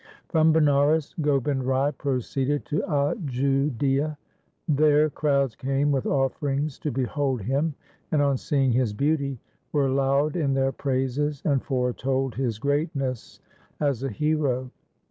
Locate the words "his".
8.71-8.93, 12.33-12.57